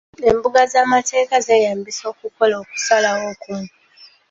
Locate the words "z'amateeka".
0.71-1.35